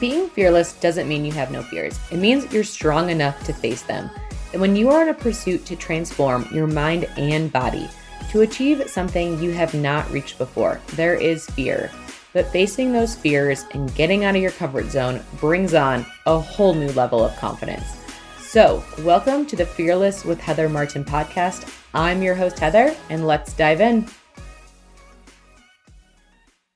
[0.00, 3.82] Being fearless doesn't mean you have no fears, it means you're strong enough to face
[3.82, 4.08] them.
[4.54, 7.86] And when you are in a pursuit to transform your mind and body,
[8.30, 11.90] to achieve something you have not reached before, there is fear.
[12.32, 16.72] But facing those fears and getting out of your comfort zone brings on a whole
[16.72, 17.98] new level of confidence.
[18.38, 21.70] So, welcome to the Fearless with Heather Martin podcast.
[21.92, 24.08] I'm your host, Heather, and let's dive in.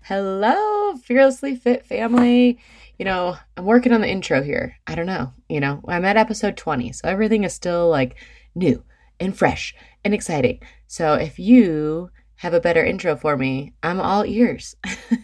[0.02, 2.59] Hello, Fearlessly Fit family.
[2.98, 4.77] You know, I'm working on the intro here.
[4.87, 5.32] I don't know.
[5.48, 8.16] You know, I'm at episode 20, so everything is still like
[8.55, 8.82] new
[9.20, 9.74] and fresh
[10.05, 10.60] and exciting.
[10.86, 14.77] So if you have a better intro for me, I'm all ears.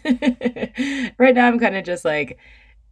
[0.05, 2.37] right now, I'm kind of just like,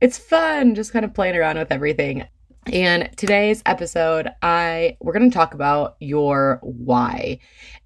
[0.02, 2.26] it's fun, just kind of playing around with everything.
[2.72, 7.40] And today's episode, I we're going to talk about your why.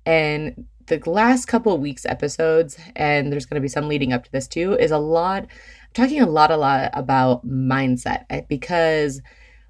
[0.06, 4.24] And the last couple of weeks episodes, and there's going to be some leading up
[4.26, 5.48] to this too, is a lot
[5.94, 9.22] talking a lot, a lot about mindset eh, because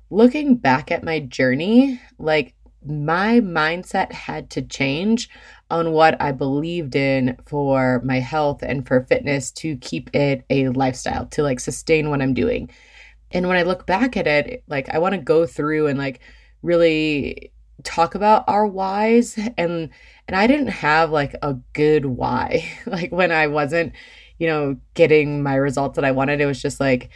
[0.10, 5.30] looking back at my journey, like my mindset had to change
[5.70, 10.70] on what I believed in for my health and for fitness to keep it a
[10.70, 12.70] lifestyle, to like sustain what I'm doing.
[13.32, 16.20] And when I look back at it, like I want to go through and like
[16.62, 17.53] really
[17.84, 19.90] talk about our whys and
[20.28, 22.66] and I didn't have like a good why.
[22.86, 23.94] like when I wasn't,
[24.40, 27.10] you know, getting my results that I wanted, it was just like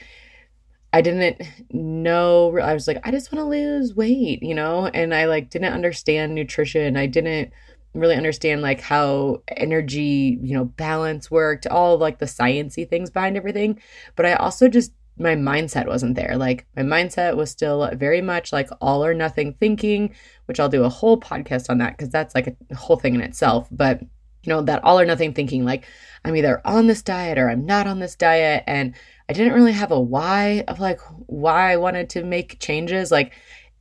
[0.93, 5.13] I didn't know I was like I just want to lose weight, you know, and
[5.13, 6.97] I like didn't understand nutrition.
[6.97, 7.52] I didn't
[7.93, 13.37] really understand like how energy, you know, balance worked, all like the sciency things behind
[13.37, 13.79] everything,
[14.15, 16.37] but I also just my mindset wasn't there.
[16.37, 20.15] Like my mindset was still very much like all or nothing thinking,
[20.45, 23.21] which I'll do a whole podcast on that because that's like a whole thing in
[23.21, 23.67] itself.
[23.71, 25.85] But you know, that all or nothing thinking, like
[26.23, 28.63] I'm either on this diet or I'm not on this diet.
[28.67, 28.95] And
[29.29, 33.11] I didn't really have a why of like why I wanted to make changes.
[33.11, 33.33] Like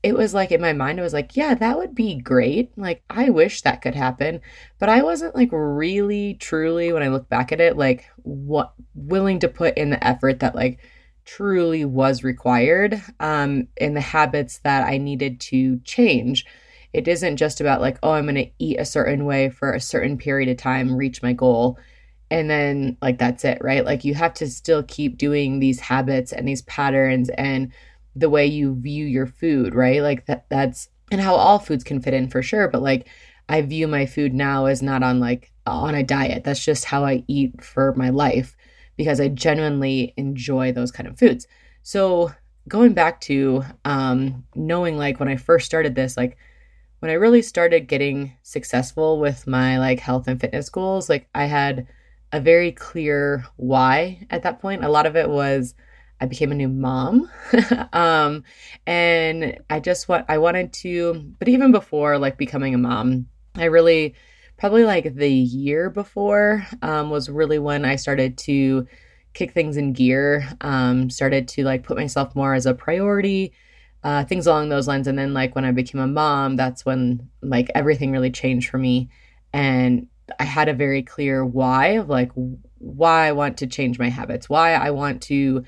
[0.03, 2.77] it was like in my mind, it was like, yeah, that would be great.
[2.77, 4.41] Like I wish that could happen.
[4.79, 9.41] But I wasn't like really, truly, when I look back at it, like what willing
[9.41, 10.81] to put in the effort that like
[11.27, 16.47] truly was required um, in the habits that I needed to change.
[16.93, 19.81] It isn't just about like, oh, I'm going to eat a certain way for a
[19.81, 21.79] certain period of time, reach my goal,
[22.31, 23.85] and then like that's it, right?
[23.85, 27.73] Like you have to still keep doing these habits and these patterns and
[28.15, 30.01] the way you view your food, right?
[30.01, 33.09] Like that that's and how all foods can fit in for sure, but like
[33.49, 36.45] I view my food now as not on like on a diet.
[36.45, 38.57] That's just how I eat for my life
[38.97, 41.47] because I genuinely enjoy those kind of foods.
[41.83, 42.33] So
[42.69, 46.37] going back to um, knowing like when I first started this, like
[47.01, 51.45] when I really started getting successful with my like health and fitness goals, like I
[51.45, 51.87] had
[52.33, 54.85] a very clear why at that point.
[54.85, 55.75] A lot of it was
[56.21, 57.31] I became a new mom.
[57.93, 58.45] um,
[58.87, 63.65] and I just want I wanted to, but even before like becoming a mom, I
[63.65, 64.15] really
[64.59, 68.87] probably like the year before um, was really when I started to
[69.35, 73.53] kick things in gear, um, started to like put myself more as a priority,
[74.03, 75.07] uh, things along those lines.
[75.07, 78.79] And then like when I became a mom, that's when like everything really changed for
[78.79, 79.11] me.
[79.53, 80.07] And
[80.41, 82.33] I had a very clear why of like
[82.79, 85.65] why I want to change my habits, why I want to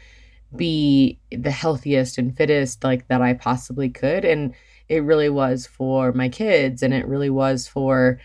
[0.57, 4.25] be the healthiest and fittest like that I possibly could.
[4.25, 4.55] And
[4.89, 8.19] it really was for my kids and it really was for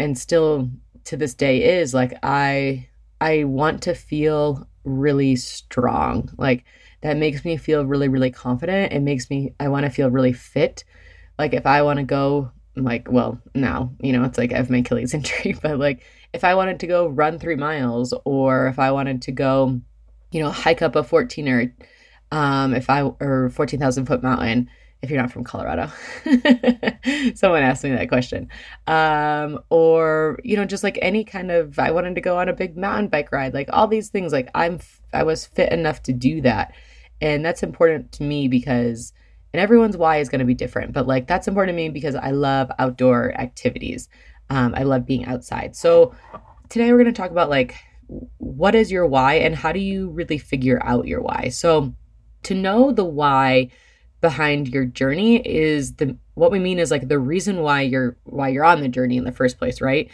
[0.00, 0.70] and still
[1.04, 2.88] to this day is like I
[3.20, 6.30] I want to feel really strong.
[6.38, 6.64] Like
[7.02, 8.92] that makes me feel really really confident.
[8.92, 10.84] It makes me I want to feel really fit.
[11.38, 14.70] Like if I want to go like well now you know it's like I have
[14.70, 16.02] my Achilles injury, but like
[16.32, 19.80] if I wanted to go run three miles or if I wanted to go
[20.32, 21.74] you know hike up a 14 or
[22.32, 24.70] um if I or 14,000 foot mountain
[25.02, 25.90] if you're not from Colorado.
[27.34, 28.48] Someone asked me that question.
[28.86, 32.52] Um, or, you know, just like any kind of, I wanted to go on a
[32.52, 34.78] big mountain bike ride, like all these things, like I'm,
[35.12, 36.74] I was fit enough to do that.
[37.20, 39.12] And that's important to me because,
[39.52, 42.14] and everyone's why is going to be different, but like that's important to me because
[42.14, 44.08] I love outdoor activities.
[44.50, 45.76] Um, I love being outside.
[45.76, 46.14] So
[46.68, 47.74] today we're going to talk about like,
[48.38, 51.48] what is your why and how do you really figure out your why?
[51.48, 51.94] So
[52.44, 53.70] to know the why,
[54.20, 58.48] behind your journey is the what we mean is like the reason why you're why
[58.48, 60.10] you're on the journey in the first place, right?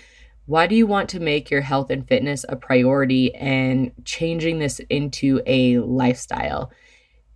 [0.46, 4.80] Why do you want to make your health and fitness a priority and changing this
[4.90, 6.70] into a lifestyle?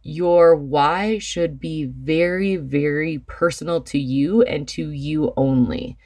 [0.03, 5.99] Your why should be very, very personal to you and to you only.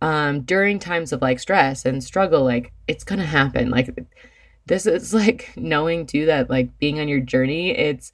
[0.00, 3.70] Um, during times of like stress and struggle, like it's gonna happen.
[3.70, 3.96] Like
[4.66, 8.12] this is like knowing too that like being on your journey, it's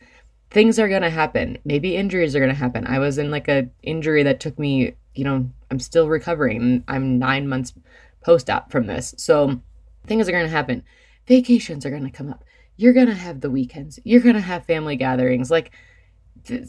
[0.51, 1.59] things are going to happen.
[1.65, 2.87] Maybe injuries are going to happen.
[2.87, 6.85] I was in like a injury that took me, you know, I'm still recovering.
[6.89, 7.75] I'm 9 months
[8.21, 9.15] post op from this.
[9.19, 9.61] So
[10.07, 10.83] things are going to happen.
[11.27, 12.45] Vacations are going to come up.
[12.77, 13.99] You're going to have the weekends.
[14.05, 15.51] You're going to have family gatherings.
[15.51, 15.73] Like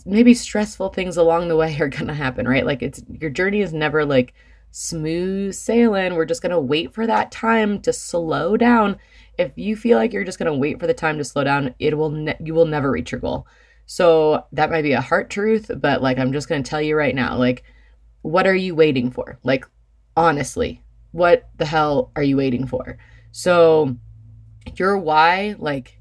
[0.06, 2.66] maybe stressful things along the way are going to happen, right?
[2.66, 4.34] Like it's your journey is never like
[4.72, 6.16] smooth sailing.
[6.16, 8.98] We're just going to wait for that time to slow down.
[9.38, 11.74] If you feel like you're just going to wait for the time to slow down,
[11.80, 13.48] it will ne- you will never reach your goal.
[13.92, 16.96] So that might be a heart truth, but like I'm just going to tell you
[16.96, 17.64] right now, like
[18.22, 19.40] what are you waiting for?
[19.44, 19.66] Like
[20.16, 23.00] honestly, what the hell are you waiting for?
[23.32, 23.98] So
[24.76, 26.00] your why like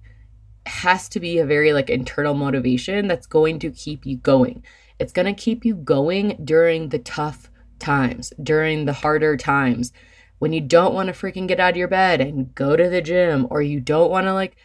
[0.66, 4.62] has to be a very like internal motivation that's going to keep you going.
[4.98, 9.94] It's going to keep you going during the tough times, during the harder times,
[10.40, 13.00] when you don't want to freaking get out of your bed and go to the
[13.00, 14.56] gym, or you don't want to like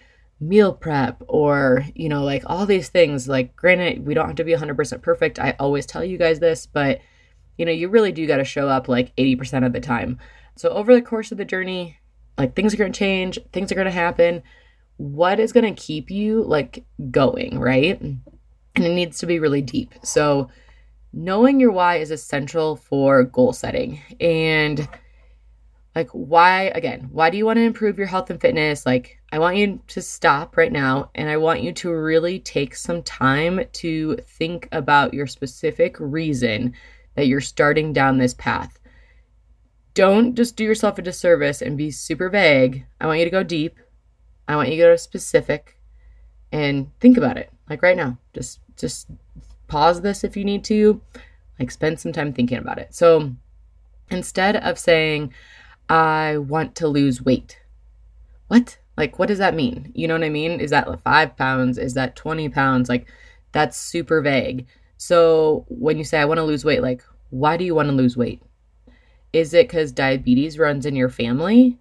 [0.47, 3.27] meal prep, or, you know, like all these things.
[3.27, 5.39] Like, granted, we don't have to be 100% perfect.
[5.39, 6.99] I always tell you guys this, but,
[7.57, 10.19] you know, you really do got to show up like 80% of the time.
[10.55, 11.97] So, over the course of the journey,
[12.37, 14.43] like things are going to change, things are going to happen.
[14.97, 17.99] What is going to keep you like going, right?
[17.99, 18.21] And
[18.75, 19.93] it needs to be really deep.
[20.03, 20.49] So,
[21.13, 24.01] knowing your why is essential for goal setting.
[24.19, 24.87] And
[25.95, 28.85] like, why, again, why do you want to improve your health and fitness?
[28.85, 32.75] Like, I want you to stop right now and I want you to really take
[32.75, 36.73] some time to think about your specific reason
[37.15, 38.79] that you're starting down this path.
[39.93, 42.85] Don't just do yourself a disservice and be super vague.
[42.99, 43.77] I want you to go deep.
[44.47, 45.77] I want you to go specific
[46.51, 47.51] and think about it.
[47.69, 48.17] Like right now.
[48.33, 49.07] Just just
[49.67, 51.01] pause this if you need to,
[51.59, 52.95] like spend some time thinking about it.
[52.95, 53.33] So
[54.09, 55.33] instead of saying,
[55.93, 57.59] I want to lose weight,
[58.47, 58.79] what?
[58.97, 59.91] Like, what does that mean?
[59.93, 60.59] You know what I mean?
[60.59, 61.77] Is that five pounds?
[61.77, 62.89] Is that 20 pounds?
[62.89, 63.05] Like,
[63.51, 64.65] that's super vague.
[64.97, 67.95] So when you say, I want to lose weight, like, why do you want to
[67.95, 68.41] lose weight?
[69.33, 71.77] Is it because diabetes runs in your family?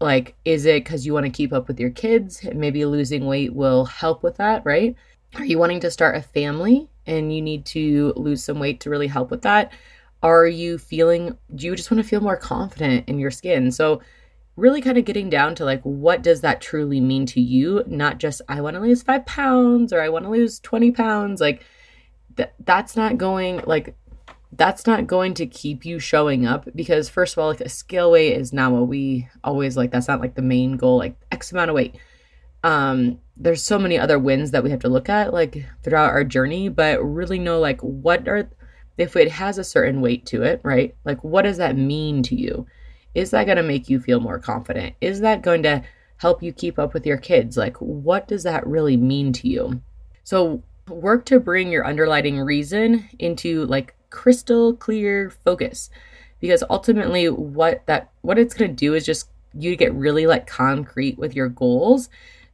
[0.00, 2.44] Like, is it because you want to keep up with your kids?
[2.52, 4.96] Maybe losing weight will help with that, right?
[5.36, 8.90] Are you wanting to start a family and you need to lose some weight to
[8.90, 9.70] really help with that?
[10.22, 13.70] Are you feeling, do you just want to feel more confident in your skin?
[13.70, 14.00] So,
[14.56, 17.84] really kind of getting down to like, what does that truly mean to you?
[17.86, 21.40] Not just, I want to lose five pounds or I want to lose 20 pounds.
[21.40, 21.64] Like,
[22.36, 23.94] th- that's not going, like,
[24.52, 28.10] that's not going to keep you showing up because first of all like a scale
[28.10, 31.52] weight is not what we always like that's not like the main goal like x
[31.52, 31.94] amount of weight
[32.64, 36.24] um there's so many other wins that we have to look at like throughout our
[36.24, 38.48] journey but really know like what are
[38.98, 40.94] if it has a certain weight to it right?
[41.04, 42.66] Like what does that mean to you?
[43.14, 44.94] Is that going to make you feel more confident?
[45.00, 45.82] Is that going to
[46.18, 47.56] help you keep up with your kids?
[47.56, 49.80] Like what does that really mean to you?
[50.24, 55.90] So work to bring your underlining reason into like crystal clear focus.
[56.40, 60.46] Because ultimately what that what it's going to do is just you get really like
[60.46, 62.08] concrete with your goals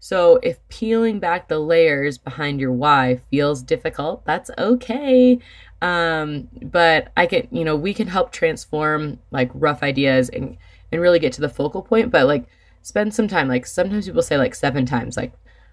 [0.05, 5.39] so if peeling back the layers behind your why feels difficult, that's okay.
[5.81, 10.59] Um, but I can, you know, we can help transform like rough ideas and
[10.93, 12.11] and really get to the focal point.
[12.11, 12.45] But like
[12.83, 13.49] spend some time.
[13.49, 15.33] Like sometimes people say like seven times, like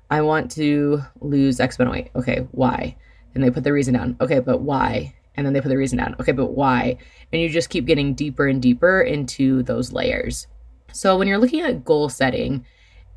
[0.09, 2.11] I want to lose X amount of weight.
[2.15, 2.95] Okay, why?
[3.35, 4.15] And they put the reason down.
[4.21, 5.13] Okay, but why?
[5.35, 6.15] And then they put the reason down.
[6.21, 6.95] Okay, but why?
[7.33, 10.47] And you just keep getting deeper and deeper into those layers.
[10.93, 12.65] So when you're looking at goal setting,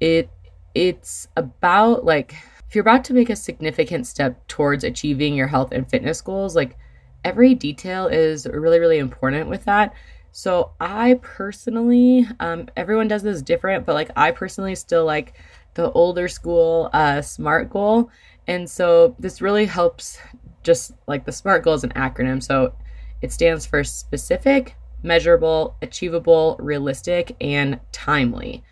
[0.01, 0.29] it
[0.75, 2.35] it's about like
[2.69, 6.57] if you're about to make a significant step towards achieving your health and fitness goals,
[6.57, 6.77] like
[7.25, 9.95] every detail is really, really important with that.
[10.33, 15.35] So I personally, um, everyone does this different, but like I personally still like
[15.75, 18.11] the older school uh, SMART goal.
[18.49, 20.19] And so this really helps
[20.65, 22.43] just like the SMART goal is an acronym.
[22.43, 22.75] So
[23.23, 28.65] it stands for specific, measurable, achievable, realistic, and timely.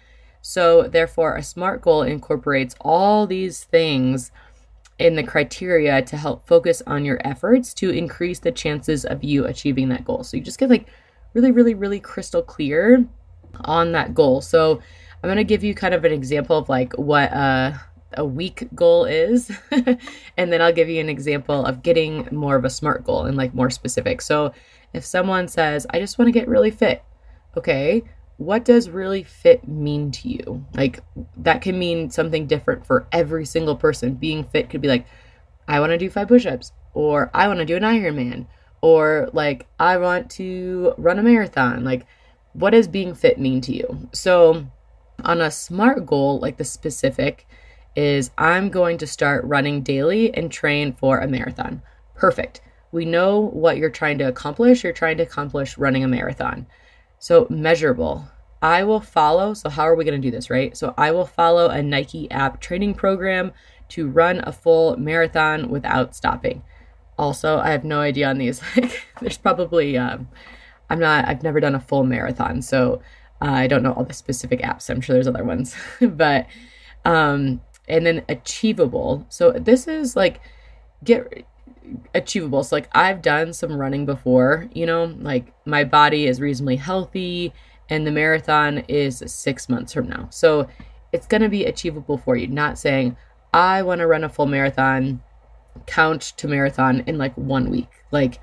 [0.42, 4.32] So, therefore, a SMART goal incorporates all these things
[4.98, 9.46] in the criteria to help focus on your efforts to increase the chances of you
[9.46, 10.24] achieving that goal.
[10.24, 10.86] So, you just get like
[11.32, 13.06] really, really, really crystal clear
[13.64, 14.40] on that goal.
[14.40, 14.80] So,
[15.22, 17.80] I'm going to give you kind of an example of like what a,
[18.14, 19.48] a weak goal is.
[19.70, 23.36] and then I'll give you an example of getting more of a SMART goal and
[23.36, 24.20] like more specific.
[24.20, 24.52] So,
[24.92, 27.04] if someone says, I just want to get really fit,
[27.56, 28.02] okay,
[28.36, 30.66] what does really fit mean to you?
[30.74, 31.00] Like
[31.36, 34.14] that can mean something different for every single person.
[34.14, 35.06] Being fit could be like,
[35.68, 38.46] I want to do five push-ups, or I want to do an Ironman,
[38.80, 41.84] or like I want to run a marathon.
[41.84, 42.06] Like,
[42.52, 44.08] what does being fit mean to you?
[44.12, 44.66] So
[45.24, 47.46] On a SMART goal, like the specific,
[47.94, 51.82] is I'm going to start running daily and train for a marathon.
[52.14, 52.60] Perfect.
[52.90, 54.82] We know what you're trying to accomplish.
[54.82, 56.66] You're trying to accomplish running a marathon.
[57.22, 58.26] So, measurable.
[58.60, 59.54] I will follow.
[59.54, 60.76] So, how are we going to do this, right?
[60.76, 63.52] So, I will follow a Nike app training program
[63.90, 66.64] to run a full marathon without stopping.
[67.16, 68.60] Also, I have no idea on these.
[68.76, 70.26] Like, there's probably, um,
[70.90, 72.60] I'm not, I've never done a full marathon.
[72.60, 73.00] So,
[73.40, 74.90] uh, I don't know all the specific apps.
[74.90, 75.76] I'm sure there's other ones.
[76.00, 76.48] but,
[77.04, 79.26] um, and then achievable.
[79.28, 80.40] So, this is like,
[81.04, 81.46] get
[82.14, 82.64] achievable.
[82.64, 87.52] So, like, I've done some running before, you know, like my body is reasonably healthy
[87.88, 90.28] and the marathon is six months from now.
[90.30, 90.68] So,
[91.12, 93.16] it's going to be achievable for you, not saying,
[93.52, 95.22] I want to run a full marathon,
[95.86, 97.90] count to marathon in like one week.
[98.10, 98.40] Like,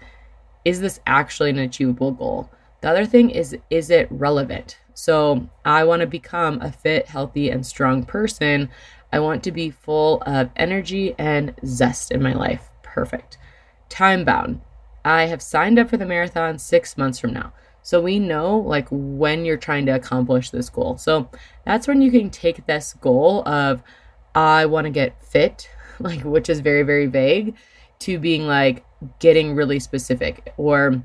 [0.66, 2.52] is this actually an achievable goal?
[2.82, 4.78] The other thing is, is it relevant?
[4.94, 8.70] So, I want to become a fit, healthy, and strong person.
[9.12, 12.70] I want to be full of energy and zest in my life.
[13.00, 13.38] Perfect.
[13.88, 14.60] Time bound.
[15.06, 17.54] I have signed up for the marathon six months from now.
[17.82, 20.98] So we know like when you're trying to accomplish this goal.
[20.98, 21.30] So
[21.66, 23.82] that's when you can take this goal of
[24.36, 25.70] I want to get fit,
[26.02, 27.56] like which is very very vague,
[28.00, 28.84] to being like
[29.20, 31.02] getting really specific or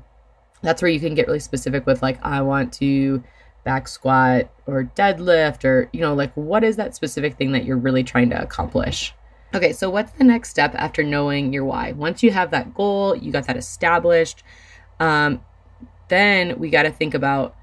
[0.61, 3.23] that's where you can get really specific with like I want to
[3.63, 7.77] back squat or deadlift or you know like what is that specific thing that you're
[7.77, 9.13] really trying to accomplish.
[9.55, 11.93] Okay, so what's the next step after knowing your why?
[11.93, 14.43] Once you have that goal, you got that established,
[14.99, 15.39] um,
[16.09, 17.55] then we got to think about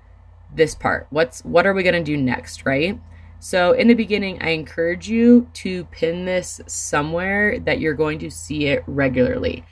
[0.55, 1.07] this part.
[1.11, 2.99] What's what are we going to do next, right?
[3.41, 8.31] So, in the beginning, I encourage you to pin this somewhere that you're going to
[8.31, 9.63] see it regularly.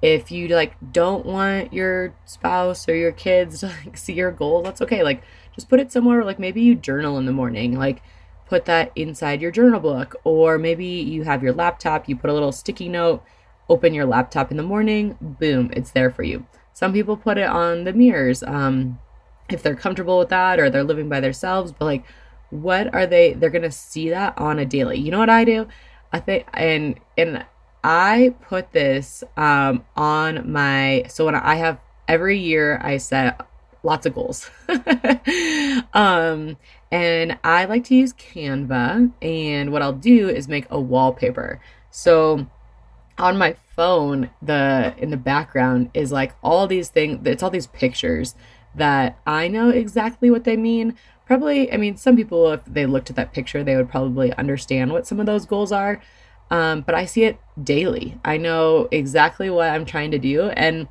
[0.00, 4.64] If you like don't want your spouse or your kids to like, see your goals,
[4.64, 5.02] that's okay.
[5.02, 5.22] Like
[5.54, 7.76] just put it somewhere like maybe you journal in the morning.
[7.76, 8.02] Like
[8.48, 12.32] put that inside your journal book or maybe you have your laptop, you put a
[12.32, 13.22] little sticky note,
[13.68, 16.46] open your laptop in the morning, boom, it's there for you.
[16.72, 18.98] Some people put it on the mirrors um
[19.50, 22.04] if they're comfortable with that or they're living by themselves, but like
[22.50, 24.98] what are they they're gonna see that on a daily.
[24.98, 25.68] You know what i do?
[26.12, 27.44] I think and and
[27.84, 31.78] i put this um on my so when i have
[32.08, 33.46] every year i set
[33.82, 34.50] lots of goals.
[35.92, 36.56] Um
[36.90, 42.46] and i like to use canva and what i'll do is make a wallpaper so
[43.18, 47.66] on my phone the in the background is like all these things it's all these
[47.68, 48.34] pictures
[48.74, 50.96] that i know exactly what they mean
[51.28, 54.90] probably, I mean, some people, if they looked at that picture, they would probably understand
[54.90, 56.00] what some of those goals are.
[56.50, 58.18] Um, but I see it daily.
[58.24, 60.48] I know exactly what I'm trying to do.
[60.48, 60.88] And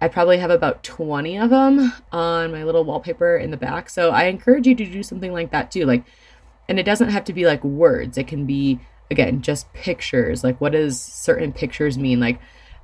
[0.00, 3.90] I probably have about 20 of them on my little wallpaper in the back.
[3.90, 5.84] So I encourage you to do something like that too.
[5.84, 6.04] Like,
[6.68, 8.78] and it doesn't have to be like words, it can be,
[9.10, 10.44] again, just pictures.
[10.44, 12.20] Like, what does certain pictures mean?
[12.20, 12.38] Like,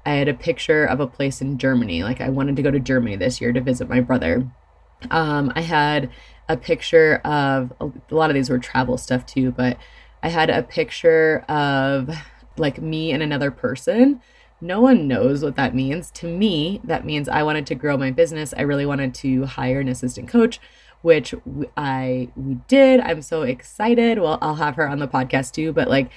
[0.06, 2.02] I had a picture of a place in Germany.
[2.02, 4.49] Like, I wanted to go to Germany this year to visit my brother.
[5.11, 6.11] Um, I had
[6.49, 9.78] a picture of a lot of these were travel stuff too, but
[10.23, 12.11] I had a picture of
[12.56, 14.21] like me and another person.
[14.64, 16.11] No one knows what that means.
[16.12, 18.54] To me, that means I wanted to grow my business.
[18.56, 20.59] I really wanted to hire an assistant coach,
[21.02, 21.35] which
[21.76, 23.00] I we did.
[23.00, 24.18] I'm so excited.
[24.18, 26.11] Well, I'll have her on the podcast too, but like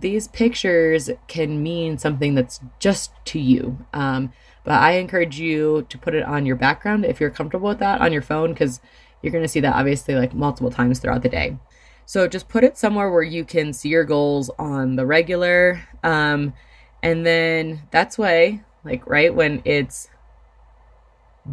[0.00, 3.78] these pictures can mean something that's just to you.
[3.94, 4.34] Um,
[4.64, 8.02] but I encourage you to put it on your background if you're comfortable with that
[8.02, 8.82] on your phone because
[9.22, 11.56] you're going to see that obviously like multiple times throughout the day.
[12.04, 15.80] So just put it somewhere where you can see your goals on the regular.
[16.02, 16.52] Um,
[17.04, 20.08] and then that's why, like, right when it's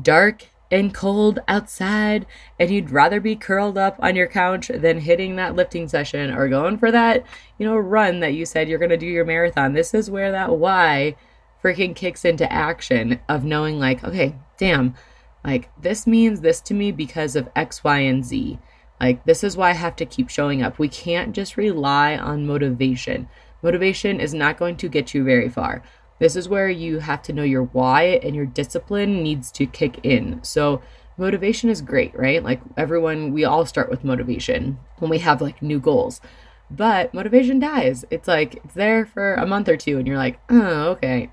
[0.01, 2.25] dark and cold outside
[2.57, 6.47] and you'd rather be curled up on your couch than hitting that lifting session or
[6.47, 7.25] going for that,
[7.57, 9.73] you know, run that you said you're going to do your marathon.
[9.73, 11.17] This is where that why
[11.61, 14.95] freaking kicks into action of knowing, like, okay, damn,
[15.43, 18.57] like, this means this to me because of X, Y, and Z.
[19.01, 20.79] Like, this is why I have to keep showing up.
[20.79, 23.27] We can't just rely on motivation.
[23.61, 25.83] Motivation is not going to get you very far.
[26.19, 29.99] This is where you have to know your why and your discipline needs to kick
[30.03, 30.43] in.
[30.43, 30.81] So,
[31.17, 32.43] motivation is great, right?
[32.43, 36.21] Like, everyone, we all start with motivation when we have like new goals.
[36.69, 38.05] But motivation dies.
[38.09, 41.27] It's like it's there for a month or two, and you're like, oh, okay.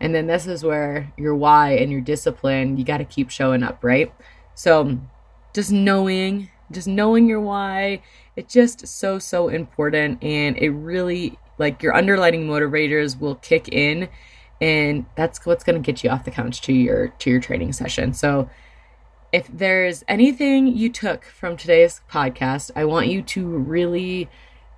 [0.00, 3.62] And then this is where your why and your discipline, you got to keep showing
[3.62, 4.14] up, right?
[4.54, 4.98] So
[5.52, 8.02] just knowing, just knowing your why,
[8.36, 10.22] it's just so, so important.
[10.22, 14.08] And it really, like your underlining motivators will kick in
[14.60, 17.72] and that's what's going to get you off the couch to your to your training
[17.72, 18.50] session so
[19.32, 24.28] if there's anything you took from today's podcast, I want you to really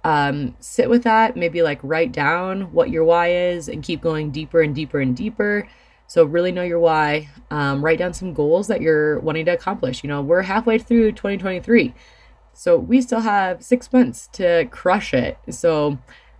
[0.02, 4.30] um, sit with that, maybe like write down what your why is and keep going
[4.30, 5.68] deeper and deeper and deeper.
[6.10, 7.28] So, really know your why.
[7.52, 10.02] Um, write down some goals that you're wanting to accomplish.
[10.02, 11.94] You know, we're halfway through 2023.
[12.52, 15.38] So, we still have six months to crush it.
[15.50, 15.98] So,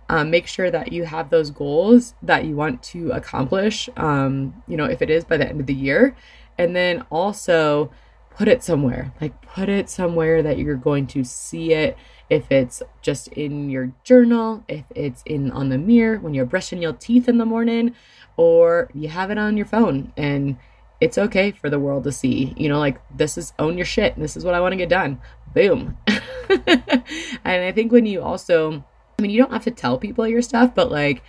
[0.09, 4.75] um, make sure that you have those goals that you want to accomplish, um, you
[4.75, 6.17] know, if it is by the end of the year.
[6.57, 7.91] And then also
[8.29, 11.97] put it somewhere, like put it somewhere that you're going to see it.
[12.29, 16.81] If it's just in your journal, if it's in on the mirror when you're brushing
[16.81, 17.95] your teeth in the morning,
[18.37, 20.57] or you have it on your phone and
[20.99, 22.53] it's okay for the world to see.
[22.57, 24.15] You know, like this is own your shit.
[24.17, 25.19] This is what I want to get done.
[25.53, 25.97] Boom.
[26.07, 27.03] and
[27.45, 28.83] I think when you also
[29.21, 31.21] I mean, you don't have to tell people your stuff, but like,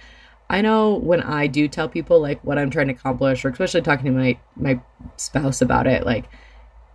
[0.48, 3.82] I know when I do tell people like what I'm trying to accomplish, or especially
[3.82, 4.80] talking to my my
[5.18, 6.30] spouse about it, like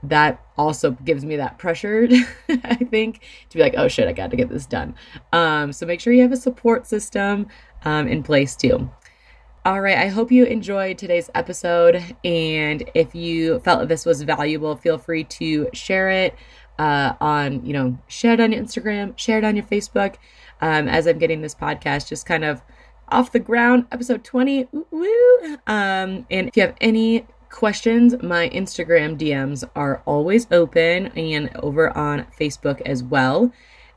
[0.01, 2.07] that also gives me that pressure,
[2.49, 4.95] I think, to be like, oh shit, I got to get this done.
[5.33, 7.47] Um, so make sure you have a support system
[7.85, 8.89] um, in place too.
[9.67, 12.01] All right, I hope you enjoyed today's episode.
[12.23, 16.35] And if you felt this was valuable, feel free to share it
[16.79, 20.15] uh, on, you know, share it on Instagram, share it on your Facebook
[20.61, 22.61] um, as I'm getting this podcast just kind of
[23.09, 23.87] off the ground.
[23.91, 24.69] Episode 20.
[24.71, 25.57] Woo!
[25.67, 31.89] Um, and if you have any questions, my Instagram DMs are always open and over
[31.97, 33.51] on Facebook as well.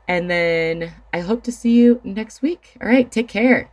[0.05, 2.75] And then I hope to see you next week.
[2.81, 3.71] All right, take care.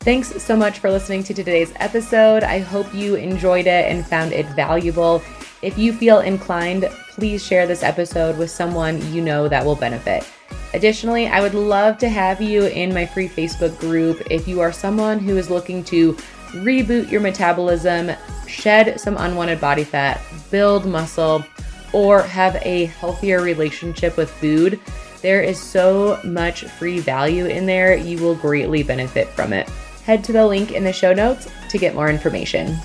[0.00, 2.42] Thanks so much for listening to today's episode.
[2.42, 5.22] I hope you enjoyed it and found it valuable.
[5.60, 10.26] If you feel inclined, please share this episode with someone you know that will benefit.
[10.72, 14.72] Additionally, I would love to have you in my free Facebook group if you are
[14.72, 16.14] someone who is looking to
[16.52, 18.12] reboot your metabolism,
[18.46, 20.18] shed some unwanted body fat,
[20.50, 21.44] build muscle,
[21.92, 24.80] or have a healthier relationship with food.
[25.20, 27.94] There is so much free value in there.
[27.94, 29.68] You will greatly benefit from it.
[30.04, 32.78] Head to the link in the show notes to get more information.